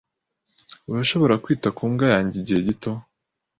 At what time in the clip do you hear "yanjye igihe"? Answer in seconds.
2.13-2.59